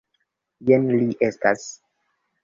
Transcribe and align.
Jen 0.69 0.87
li 0.93 1.09
estas. 1.27 1.67